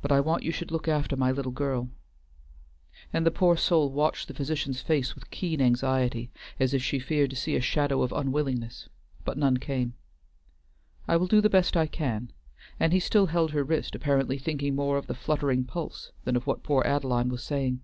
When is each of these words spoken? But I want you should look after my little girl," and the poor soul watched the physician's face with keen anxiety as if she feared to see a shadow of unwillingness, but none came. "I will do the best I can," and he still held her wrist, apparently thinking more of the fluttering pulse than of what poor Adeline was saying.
But 0.00 0.12
I 0.12 0.20
want 0.20 0.44
you 0.44 0.52
should 0.52 0.70
look 0.70 0.86
after 0.86 1.16
my 1.16 1.32
little 1.32 1.50
girl," 1.50 1.88
and 3.12 3.26
the 3.26 3.32
poor 3.32 3.56
soul 3.56 3.90
watched 3.90 4.28
the 4.28 4.34
physician's 4.34 4.80
face 4.80 5.16
with 5.16 5.28
keen 5.32 5.60
anxiety 5.60 6.30
as 6.60 6.72
if 6.72 6.84
she 6.84 7.00
feared 7.00 7.30
to 7.30 7.34
see 7.36 7.56
a 7.56 7.60
shadow 7.60 8.02
of 8.02 8.12
unwillingness, 8.12 8.88
but 9.24 9.36
none 9.36 9.56
came. 9.56 9.94
"I 11.08 11.16
will 11.16 11.26
do 11.26 11.40
the 11.40 11.50
best 11.50 11.76
I 11.76 11.88
can," 11.88 12.30
and 12.78 12.92
he 12.92 13.00
still 13.00 13.26
held 13.26 13.50
her 13.50 13.64
wrist, 13.64 13.96
apparently 13.96 14.38
thinking 14.38 14.76
more 14.76 14.98
of 14.98 15.08
the 15.08 15.14
fluttering 15.14 15.64
pulse 15.64 16.12
than 16.22 16.36
of 16.36 16.46
what 16.46 16.62
poor 16.62 16.84
Adeline 16.86 17.28
was 17.28 17.42
saying. 17.42 17.80